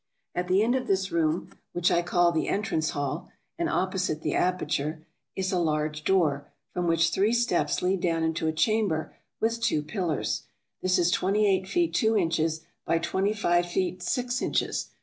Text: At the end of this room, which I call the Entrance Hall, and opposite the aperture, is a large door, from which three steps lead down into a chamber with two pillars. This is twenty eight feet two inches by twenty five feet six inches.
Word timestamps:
At 0.33 0.47
the 0.47 0.63
end 0.63 0.73
of 0.73 0.87
this 0.87 1.11
room, 1.11 1.51
which 1.73 1.91
I 1.91 2.01
call 2.01 2.31
the 2.31 2.47
Entrance 2.49 2.89
Hall, 2.89 3.29
and 3.59 3.69
opposite 3.69 4.23
the 4.23 4.33
aperture, 4.33 5.05
is 5.35 5.51
a 5.51 5.59
large 5.59 6.03
door, 6.03 6.47
from 6.73 6.87
which 6.87 7.11
three 7.11 7.33
steps 7.33 7.83
lead 7.83 7.99
down 8.01 8.23
into 8.23 8.47
a 8.47 8.51
chamber 8.51 9.15
with 9.39 9.61
two 9.61 9.83
pillars. 9.83 10.41
This 10.81 10.97
is 10.97 11.11
twenty 11.11 11.45
eight 11.47 11.67
feet 11.67 11.93
two 11.93 12.17
inches 12.17 12.61
by 12.83 12.97
twenty 12.97 13.33
five 13.33 13.67
feet 13.67 14.01
six 14.01 14.41
inches. 14.41 14.89